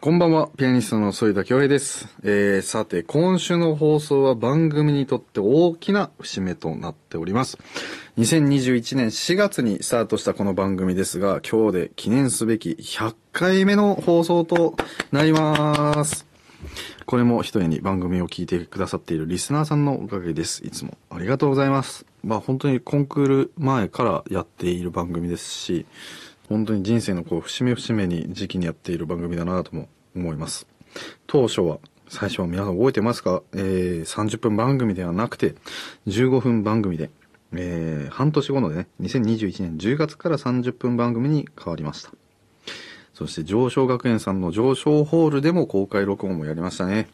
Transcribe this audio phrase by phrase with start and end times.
[0.00, 2.06] こんばんは、ピアニストの添田恭平です。
[2.22, 7.58] えー、さて、今週の放送は番組にとって大きな節目となっております。
[8.16, 14.76] 2021年4月にスタートしたこの番組ですが、今日で記念すべき100回目の放送と
[15.10, 16.28] なります。
[17.04, 20.64] これも一重に番組を聞いてくださっているリスナーさんのおかげです。
[20.64, 22.06] いつもありがとうございます。
[22.22, 25.86] まあ本当にコンクール前からやっている番組ですし、
[26.48, 30.66] 本当に人生のこう節目節目に時期にやっている番組だなとも思います。
[31.26, 31.78] 当初は、
[32.08, 33.42] 最初は皆さん覚えてますか？
[33.52, 35.54] えー、30分番組ではなくて、
[36.06, 37.10] 15分番組で、
[37.52, 42.12] えー、半年後のね、2021年10月から30分番組に変わりました。
[43.12, 47.08] そして上昇学園さんの上昇ホールでも公開録音もやりましたね。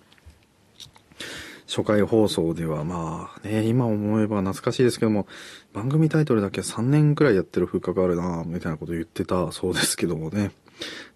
[1.66, 5.26] 初回放送ではまあね、今思えば懐かしいですけども、
[5.72, 10.52] 番組タイトルだけ3年くらいやってる風格あるなみたいなこと言ってたそうですけどもね、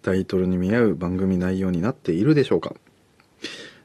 [0.01, 2.73] タイトルに見合う番組内容になっているでしょうか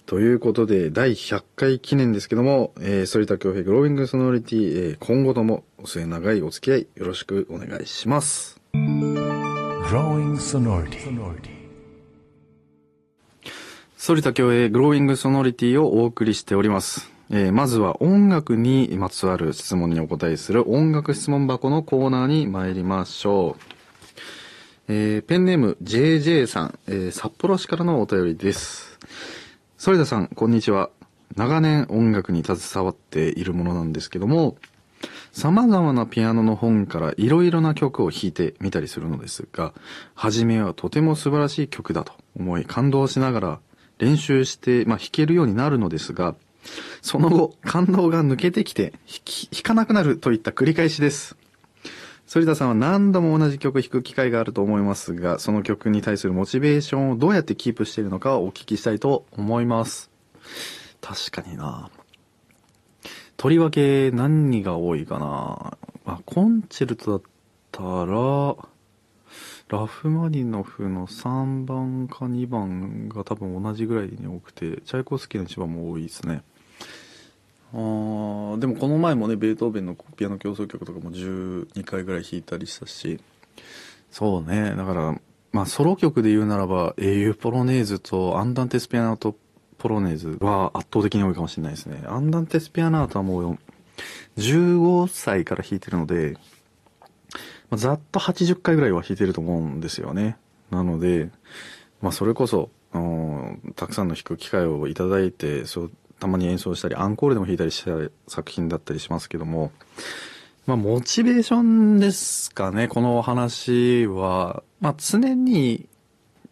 [0.06, 8.60] ということで、第100回記念ですけども、えー、反田恭平グローウィングソノリティ、えー、今後ともお末長いお付き合いよろしくお願いします。
[8.74, 11.63] Growing Sonority.
[14.06, 17.10] 反田恭平グローイングソノリティをお送りしております。
[17.30, 24.92] えー、まずは音楽にまつわる質問にお答えする音楽質問箱のコーナーに参りましょう。
[24.92, 28.98] えー、ペンネーム JJ さん、えー、札幌市からのお便りです。
[29.82, 30.90] 反田さん、こんにちは。
[31.34, 34.58] 長年音楽に携わっているものなんですけども、
[35.32, 39.72] 様々なピアノの本からいろいろな曲を弾いてみたりするのですが、
[40.14, 43.60] 初めはとても素晴らしい曲だと思い感動しながら
[43.98, 46.34] 練習して、まあ、弾けるようになるのですが、
[47.02, 51.36] その後、感動が抜けてきて弾き、弾かなくなるといった繰り返しです。
[52.26, 60.10] 反田さんは何度も同じ曲弾く機会があると思いますが、その曲に対するモチベーションをどうやってキープしているのかをお聞きしたいと思います。
[61.00, 61.90] 確かにな
[63.36, 67.22] とりわけ何が多いかなあ、コンチェルトだっ
[67.70, 68.73] たら、
[69.68, 76.42] ラフマニノフの3番か2番が多分同じぐらいに多くて、チャイコフスキーの1番も多いですね。
[77.72, 83.20] あーでもこの前もね、ベートーベンのピアノ競争曲とかも12回ぐらい弾いたりしたし、
[84.10, 85.20] そうね、だから、
[85.50, 89.34] まあソロ曲で言うならば、英雄ポロネーズとアンダンテスピアナート
[89.78, 92.02] ポロネーズは圧倒的に多いかもしれないですね。
[92.06, 93.58] アンダンテスピアナートはもう
[94.36, 96.36] 15歳から弾いてるので、
[97.70, 100.36] まあ、ざっと80回ぐらいは弾いてると思うんですよね。
[100.70, 101.30] なので、
[102.00, 102.70] まあそれこそ、
[103.74, 109.72] たくさんの弾く機会をいただいて、そう、たまに演奏したり、アンコールでも弾いたりした作品だったりしますけども、
[110.66, 114.62] まあモチベーションですかね、このお話は。
[114.80, 115.88] まあ常に、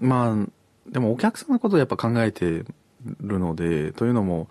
[0.01, 2.65] まあ、でもお客さんのことをやっぱ考えて
[3.21, 4.49] るので、というのも、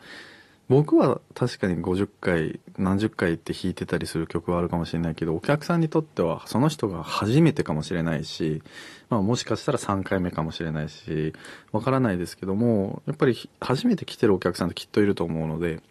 [0.71, 8.63] 僕は確かに50回、何十回って弾いてたりする曲はあるかもしれないけど、お客さんにとってはその人が初めてかもしれないし、
[9.09, 11.33] まあもしかしたら3回目かもしれないし、
[11.73, 15.81] わからないですけども、やっぱり初めて来てるお客さんってきっといると思うので、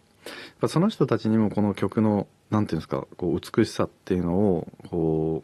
[0.67, 5.43] その人たちにもこの曲の、なんていうんですか、こう美しさっていうのを、こ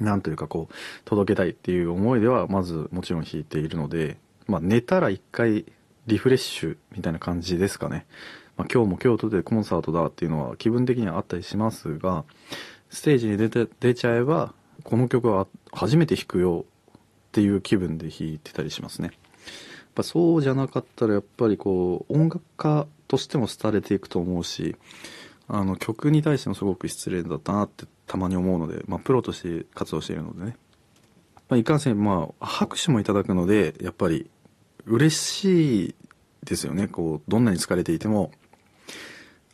[0.00, 0.74] う、なんというかこう、
[1.04, 5.66] 届けたいっていう思いではまずもちろん弾いているので、まあ寝たら一回
[6.10, 8.04] リフレッシュみたいな感じですかね。
[8.56, 12.24] まあ、今日も京都でコンサートだっていうのは気分的にはあったりしますが、
[12.90, 16.64] ステージに出て、出ちゃえば、この曲は初めて弾くよ
[16.98, 17.00] っ
[17.32, 19.08] ていう気分で弾いてたりしますね。
[19.08, 19.16] やっ
[19.94, 24.74] ぱそうじゃなかったらやっぱりこう、音楽家としても廃れていくと思うし、
[25.46, 30.56] あの曲に対してもすごく失礼だったなってたまに思うので、まあプロとして活動しているのでね。
[31.48, 34.28] まあ、いかんせん、まあ拍手もいただくので、やっぱり
[34.90, 35.94] 嬉しい
[36.44, 36.88] ですよね。
[36.88, 38.32] こう、どんなに疲れていても、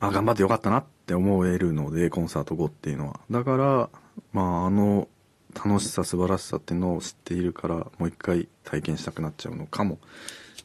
[0.00, 3.20] あ、頑張ってよかったなって思えるので、コンサート後っていうのは。
[3.30, 3.91] だから、
[4.32, 5.08] まあ、あの、
[5.54, 9.98] 楽しさ、素晴らしさっていうのを知っているから、もう一回体験したくなっちゃうのかも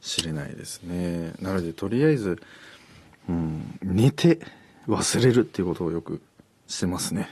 [0.02, 1.34] しれないですね。
[1.42, 2.42] なので、とりあえず、
[3.30, 4.40] うん、寝て
[4.88, 6.22] 忘れるっていうことをよく
[6.68, 7.30] してますね。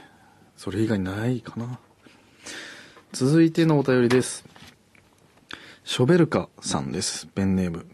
[0.56, 1.78] それ以外ないかな。
[3.12, 4.44] 続いてのお便りです。
[5.90, 7.26] ショベルカさんです。
[7.26, 7.84] ペンネーム。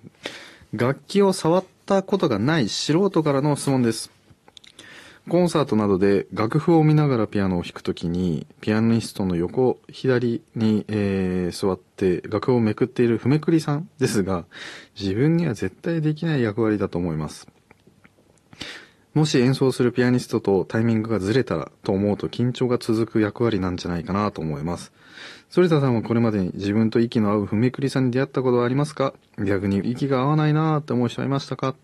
[0.74, 4.10] 楽器を触ったことがない素人からの質問です。
[5.30, 14.44] コンサートなどで楽譜を見ながらピアノを弾くときに、ピアニストの横左に、えー座って楽譜をめくっているふめくりさんですが、
[15.00, 17.48] 自分には絶対できない役割だと思います。
[19.16, 24.92] もし演奏するピアニストとタイミングがずれたらと思うと緊張が続く役割なんじゃないかなと思います。
[25.50, 29.14] 反田さんはこれまでに自分と息の合うふめくりさんに出会ったことはありますか？
[29.38, 31.74] 逆に息が合わないなーって思う人はいましたか？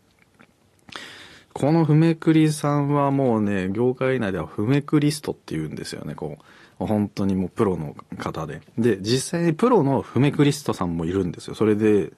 [1.55, 6.37] このふめくりさんはもうね、業界内ではふめくリストって言うんですよね、こ
[6.79, 6.85] う。
[6.87, 8.61] 本当にもうプロの方で。
[8.77, 11.55] で、実際にプロのふめくリストさんもいるんですよ。
[11.55, 12.13] それで、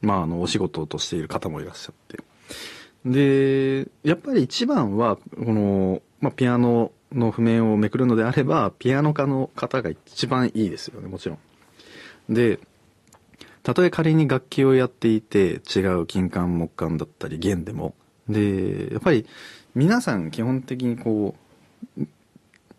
[0.00, 2.18] まあ、あの、お仕事としている方もいらっしゃって。
[3.12, 5.22] で、やっぱり一番は、こ
[5.52, 11.38] の、まあ、ピアノの譜面をめくるのであれば、ピアノ科の方が一番いいですよね、もちろ
[12.28, 12.34] ん。
[12.34, 12.58] で、
[13.62, 17.94] たとえ仮に楽器をやっていて、違う金管木管だったり弦でも、
[18.28, 19.26] で、やっぱり
[19.74, 21.34] 皆さん基本的にこ
[21.96, 22.02] う、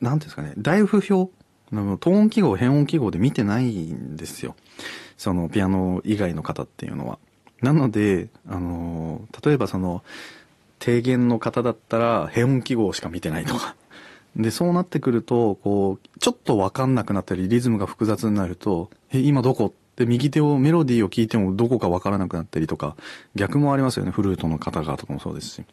[0.01, 1.31] なんていうんですかね、大譜表、
[1.71, 4.55] トーン記号、変音記号で見てないんですよ。
[5.17, 7.19] そのピアノ以外の方っていうのは。
[7.61, 10.03] なので、あの、例えばその、
[10.79, 13.75] 低減の方だったら変音記号しか見てないとか。
[14.35, 19.73] で、そうなってくると、こう、ちょっとわかんなくなったり、リズムが複雑になると、え、今どこ？
[19.97, 22.95] で、右手を、メロディーを聞いてもどこかわからなくなったりとか、
[23.35, 24.11] 逆もありますよね。
[24.11, 25.63] フルートの方がとかもそうですし。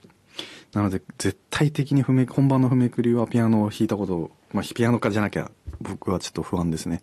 [0.72, 5.50] なので、絶対的に譜め、本番の譜めくりはピアノを弾いたこと、まあ、ピアノ科じゃなきゃ、
[5.81, 6.94] 僕はちょっと不安ですね。
[6.94, 7.02] やっ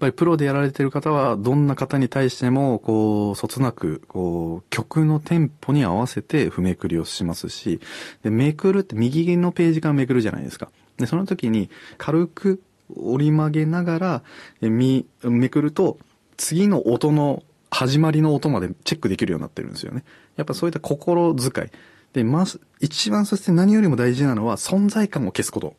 [0.00, 7.80] ぱりプロでやられてる方は、どんな方に対しても、こう、そつなく、こう、曲のテンポに合わせて譜めくりをしますし、
[8.22, 10.70] で、めくるって右のページからめくるじゃないですか。
[10.98, 12.62] で、その時に、軽く
[12.96, 14.22] 折り曲げながら、
[14.60, 15.98] え、み、めくると、
[16.36, 20.04] 次の音の始まりの音までチェックできるようになってるんですよね。
[20.36, 21.68] やっぱそういった心遣い。
[22.12, 25.74] で、まず、一番そして何よりも大事なのは存在感を消すこと。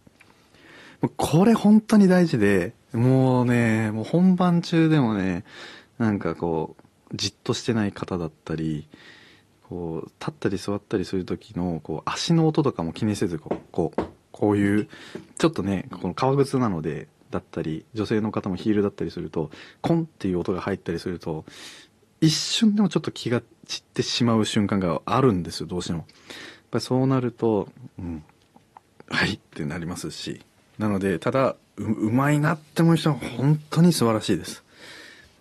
[1.18, 5.44] これ本当に大事で、もうね、もう本番中でもね、
[5.98, 8.88] なんかこう、じっとしてない方だったり、
[9.64, 14.02] こう、立ったり座ったりする時の、こう、足の音とかも気にせず、こう、こう、
[14.32, 14.88] こういう、
[15.38, 19.50] ちょっとね、この革靴なので、だったり、女性の方もヒールだったりすると、
[19.82, 21.46] コンっていう音が入ったりすると、
[22.22, 26.00] 一瞬でもちょっと気が散ってしまう瞬間があるんですよ、どうしても。
[26.00, 26.08] やっ
[26.72, 28.24] ぱりそうなると、うん、
[29.10, 30.42] はいってなりますし。
[30.78, 34.64] なので、ただ、う、うまいなって思う人は本当に素晴らしいです。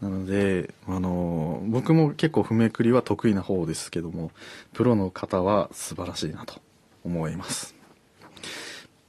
[0.00, 4.32] なので、あの、僕も結構譜めくりは得意な方ですけども、
[4.72, 6.60] プロの方は素晴らしいなと
[7.04, 7.74] 思います。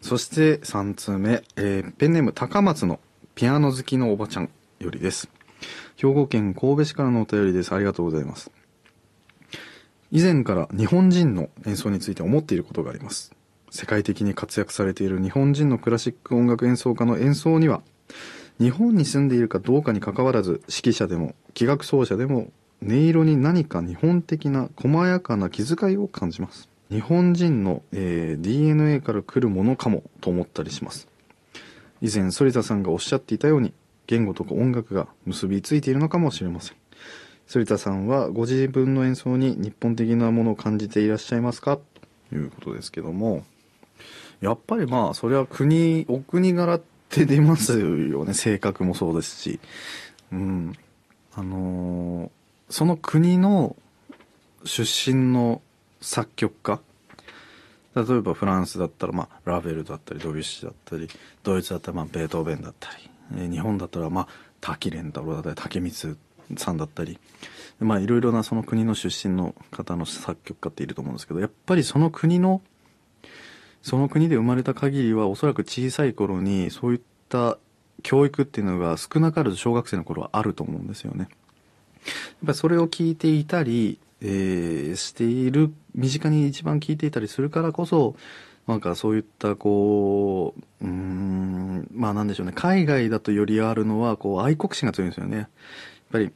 [0.01, 2.99] そして3通目、えー、ペンネーム高松の
[3.35, 4.49] ピアノ好きのおばちゃん
[4.79, 5.29] よりです。
[5.95, 7.73] 兵庫県神戸市からのお便りです。
[7.73, 8.51] ありがとうございます。
[10.11, 13.33] 以前から日本人の演奏について思っていることがあります。
[13.73, 17.81] 世界的に活躍されている日本人のクラシック音楽演奏家の演奏には、
[18.59, 22.51] 日本に住んでいるかどうかにかかわらず、指揮者でも、器楽奏者でも、
[22.83, 26.69] 音色に何か日本的な細やかな気遣いを感じます。
[26.91, 31.07] 日本人の、えー、DNA から来るものかもと思ったりします。
[31.99, 33.73] 以前、反田さんがおっしゃっていたように、
[34.05, 36.77] 言語とか音楽が結びついているのかもしれません。
[37.51, 41.79] 反田さんはご自分の演奏に日本的なものを感じていらっしゃいますか？
[42.29, 43.43] ということですけども、
[44.41, 48.33] やっぱりまあ、それは国、お国柄って出ますよね。
[48.33, 49.59] 性格もそうですし。
[50.31, 50.73] うん。
[51.35, 52.29] あのー、
[52.69, 53.75] その国の
[54.65, 55.61] 出身の
[56.01, 56.79] 作曲家
[57.95, 61.07] 例えばフランスだったら、まあ、ラベルだったりドビュッシーだったり
[61.44, 62.89] ドイツだったら、まあ、ベートーベンだった
[63.31, 64.27] り、日本だったら、まあ、
[64.61, 66.17] 滝蓮太郎だったり竹光
[66.57, 67.19] さんだったり
[67.79, 72.61] まあいろいろなその国の出身の方の作曲家っていると思うんですけどやっぱりその国の
[73.83, 77.57] その国で生まれた限りはおそらく小さい頃にそういった
[78.02, 81.28] 教育っていうのが少なからず小学生の頃はあると思うんですよね。
[82.06, 82.09] やっ
[82.45, 88.16] ぱりそれを聞いていたり、えー、している、身近に一番聞いていたりするからこそ、
[88.68, 95.37] なんかそういったこう、うん、まあなんでしょうね、海外だとよりあるのは、こう愛国心が強いんですよね。
[95.37, 95.47] やっ
[96.11, 96.31] ぱり、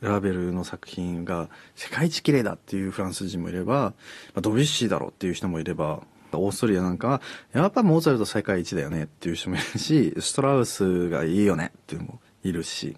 [0.00, 3.92] ラベルの作品が世界一綺麗だっていうフランス人もいれば、ま
[4.36, 6.02] あドビュッシーだろうっていう人もいれば、
[6.38, 7.22] オーストリアなんかは、
[7.52, 12.96] やっぱモーツァルト世界一だよねっていう人もいるし、ストラウスがいいよねっていうのもいるし、やっ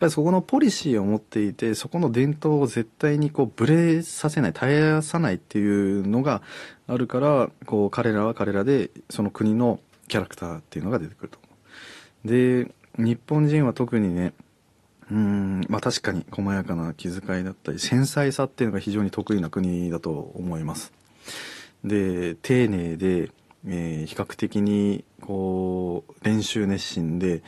[0.00, 6.42] ぱりそこのポリシーを持っていて、そこの伝統を絶対にこう、ブレさせない、絶やさないっていうのが
[6.88, 11.48] あるから、こう、彼らは彼らで、その国のキャラクターっていうのが出てくると思
[12.24, 12.28] う。
[12.28, 14.34] で、日本人は特にね、
[15.10, 20.92] うん、まあ確かに細やかな気遣いだったり、繊細さっていうのが非常に得意な国だと思います。
[21.84, 23.30] で、丁寧で、
[23.66, 27.42] えー、比較的に、こう、練習熱心で、